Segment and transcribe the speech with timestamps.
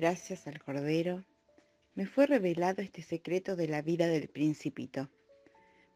[0.00, 1.24] Gracias al Cordero,
[1.94, 5.10] me fue revelado este secreto de la vida del principito.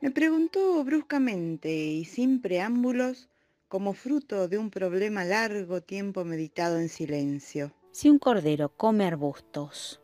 [0.02, 3.30] Me preguntó bruscamente y sin preámbulos,
[3.66, 7.72] como fruto de un problema largo tiempo meditado en silencio.
[7.92, 10.02] Si un cordero come arbustos,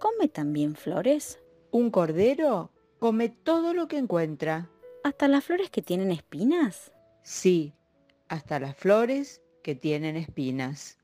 [0.00, 1.38] ¿come también flores?
[1.70, 4.68] Un cordero come todo lo que encuentra.
[5.04, 6.92] ¿Hasta las flores que tienen espinas?
[7.22, 7.74] Sí,
[8.26, 10.98] hasta las flores que tienen espinas.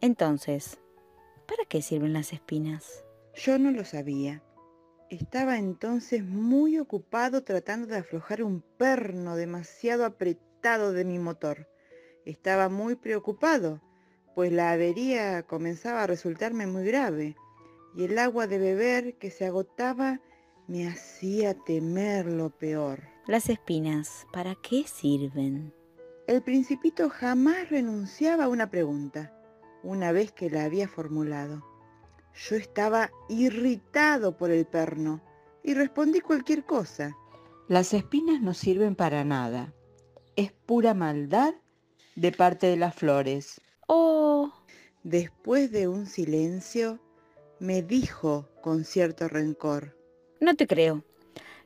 [0.00, 0.78] Entonces,
[1.46, 3.04] ¿para qué sirven las espinas?
[3.34, 4.42] Yo no lo sabía.
[5.10, 11.68] Estaba entonces muy ocupado tratando de aflojar un perno demasiado apretado de mi motor.
[12.24, 13.80] Estaba muy preocupado,
[14.34, 17.36] pues la avería comenzaba a resultarme muy grave
[17.96, 20.20] y el agua de beber que se agotaba
[20.66, 23.04] me hacía temer lo peor.
[23.26, 25.72] Las espinas, ¿para qué sirven?
[26.26, 29.32] El principito jamás renunciaba a una pregunta
[29.82, 31.64] una vez que la había formulado.
[32.34, 35.22] Yo estaba irritado por el perno
[35.62, 37.16] y respondí cualquier cosa.
[37.68, 39.72] Las espinas no sirven para nada.
[40.36, 41.54] Es pura maldad
[42.14, 43.60] de parte de las flores.
[43.86, 44.52] Oh.
[45.02, 47.00] Después de un silencio,
[47.58, 49.96] me dijo con cierto rencor.
[50.40, 51.04] No te creo.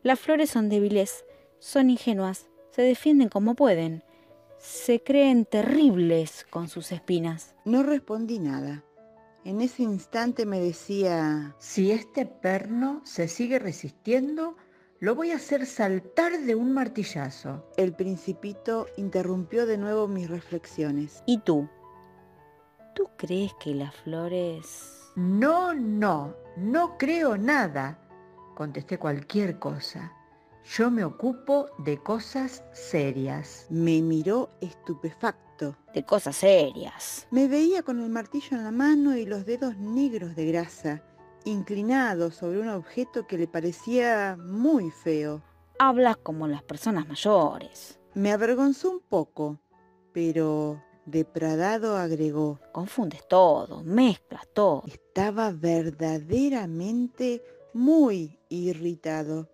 [0.02, 1.24] Las flores son débiles,
[1.58, 4.04] son ingenuas, se defienden como pueden
[4.60, 7.54] se creen terribles con sus espinas.
[7.64, 8.84] No respondí nada.
[9.42, 14.56] En ese instante me decía, si este perno se sigue resistiendo,
[14.98, 17.64] lo voy a hacer saltar de un martillazo.
[17.78, 21.22] El principito interrumpió de nuevo mis reflexiones.
[21.24, 21.66] ¿Y tú?
[22.94, 24.96] ¿Tú crees que las flores...
[25.16, 27.98] No, no, no creo nada.
[28.54, 30.12] Contesté cualquier cosa.
[30.76, 33.66] Yo me ocupo de cosas serias.
[33.70, 35.76] Me miró estupefacto.
[35.92, 37.26] De cosas serias.
[37.32, 41.02] Me veía con el martillo en la mano y los dedos negros de grasa,
[41.44, 45.42] inclinados sobre un objeto que le parecía muy feo.
[45.80, 47.98] Hablas como las personas mayores.
[48.14, 49.58] Me avergonzó un poco,
[50.12, 52.60] pero depradado agregó.
[52.70, 54.84] Confundes todo, mezclas todo.
[54.86, 57.42] Estaba verdaderamente
[57.74, 59.48] muy irritado.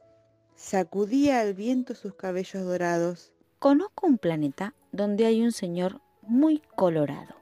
[0.57, 3.31] Sacudía al viento sus cabellos dorados.
[3.59, 7.35] Conozco un planeta donde hay un señor muy colorado.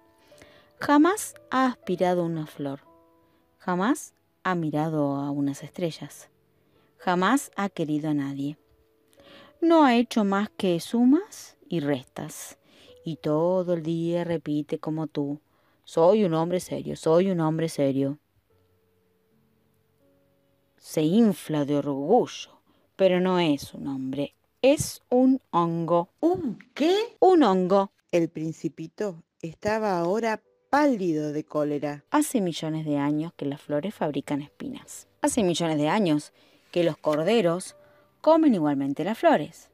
[0.80, 2.80] Jamás ha aspirado una flor.
[3.58, 6.28] Jamás ha mirado a unas estrellas.
[6.98, 8.58] Jamás ha querido a nadie.
[9.60, 12.58] No ha hecho más que sumas y restas.
[13.04, 15.40] Y todo el día repite como tú.
[15.84, 18.18] Soy un hombre serio, soy un hombre serio.
[20.76, 22.54] Se infla de orgullo
[22.96, 26.10] pero no es un hombre, es un hongo.
[26.20, 27.16] ¿Un qué?
[27.20, 27.92] Un hongo.
[28.10, 32.04] El principito estaba ahora pálido de cólera.
[32.10, 35.08] Hace millones de años que las flores fabrican espinas.
[35.20, 36.32] Hace millones de años
[36.70, 37.76] que los corderos
[38.20, 39.70] comen igualmente las flores.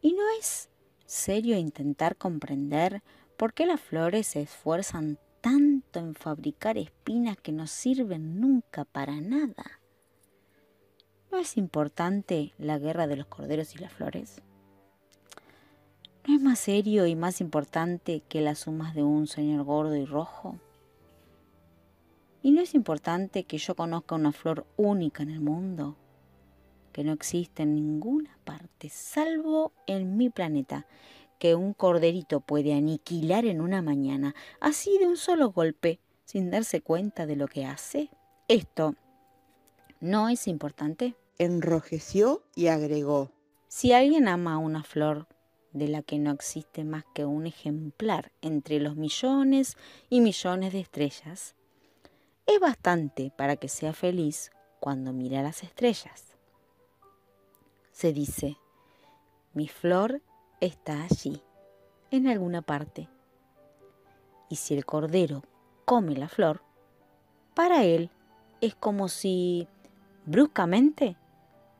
[0.00, 0.68] ¿Y no es
[1.06, 3.02] serio intentar comprender
[3.36, 9.20] por qué las flores se esfuerzan tanto en fabricar espinas que no sirven nunca para
[9.20, 9.79] nada?
[11.30, 14.42] ¿No es importante la guerra de los corderos y las flores?
[16.26, 20.04] ¿No es más serio y más importante que las sumas de un señor gordo y
[20.04, 20.58] rojo?
[22.42, 25.96] ¿Y no es importante que yo conozca una flor única en el mundo,
[26.92, 30.86] que no existe en ninguna parte, salvo en mi planeta,
[31.38, 36.80] que un corderito puede aniquilar en una mañana, así de un solo golpe, sin darse
[36.80, 38.10] cuenta de lo que hace?
[38.48, 38.96] Esto
[40.00, 41.14] ¿No es importante?
[41.36, 43.30] Enrojeció y agregó.
[43.68, 45.26] Si alguien ama una flor
[45.72, 49.76] de la que no existe más que un ejemplar entre los millones
[50.08, 51.54] y millones de estrellas,
[52.46, 54.50] es bastante para que sea feliz
[54.80, 56.34] cuando mira las estrellas.
[57.92, 58.56] Se dice,
[59.52, 60.22] mi flor
[60.60, 61.42] está allí,
[62.10, 63.10] en alguna parte.
[64.48, 65.44] Y si el cordero
[65.84, 66.62] come la flor,
[67.54, 68.10] para él
[68.62, 69.68] es como si
[70.30, 71.16] bruscamente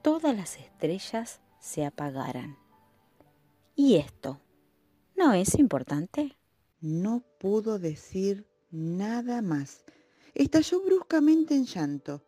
[0.03, 2.59] todas las estrellas se apagaran.
[3.77, 4.41] ¿Y esto
[5.17, 6.37] no es importante?
[6.81, 9.85] No pudo decir nada más
[10.35, 12.25] estalló bruscamente en llanto.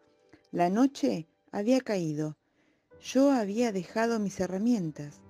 [0.53, 2.37] La noche había caído.
[3.01, 5.21] Yo había dejado mis herramientas.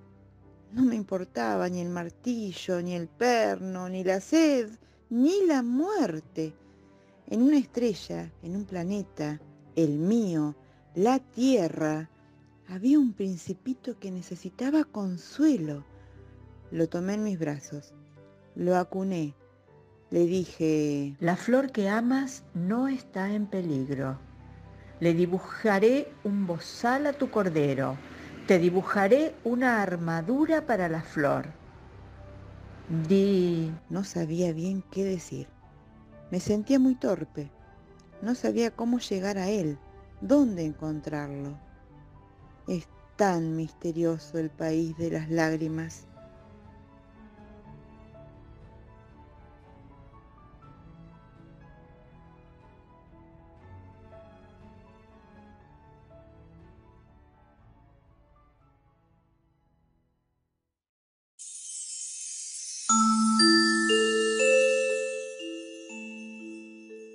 [0.73, 4.69] No me importaba ni el martillo, ni el perno, ni la sed,
[5.09, 6.53] ni la muerte.
[7.27, 9.41] En una estrella, en un planeta,
[9.75, 10.55] el mío,
[10.95, 12.09] la Tierra,
[12.69, 15.83] había un principito que necesitaba consuelo.
[16.71, 17.93] Lo tomé en mis brazos,
[18.55, 19.33] lo acuné,
[20.11, 24.19] le dije, La flor que amas no está en peligro.
[24.99, 27.97] Le dibujaré un bozal a tu cordero.
[28.45, 31.47] Te dibujaré una armadura para la flor.
[33.09, 33.71] Di...
[33.89, 35.47] No sabía bien qué decir.
[36.29, 37.49] Me sentía muy torpe.
[38.21, 39.79] No sabía cómo llegar a él,
[40.27, 41.57] dónde encontrarlo.
[42.67, 42.87] Es
[43.17, 46.07] tan misterioso el país de las lágrimas.